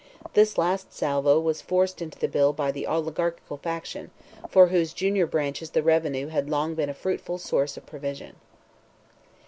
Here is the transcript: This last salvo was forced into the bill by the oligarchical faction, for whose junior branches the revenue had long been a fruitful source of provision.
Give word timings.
This 0.33 0.57
last 0.57 0.91
salvo 0.91 1.39
was 1.39 1.61
forced 1.61 2.01
into 2.01 2.17
the 2.17 2.27
bill 2.27 2.53
by 2.53 2.71
the 2.71 2.87
oligarchical 2.87 3.57
faction, 3.57 4.09
for 4.49 4.69
whose 4.69 4.93
junior 4.93 5.27
branches 5.27 5.69
the 5.69 5.83
revenue 5.83 6.29
had 6.29 6.49
long 6.49 6.73
been 6.73 6.89
a 6.89 6.95
fruitful 6.95 7.37
source 7.37 7.77
of 7.77 7.85
provision. 7.85 8.35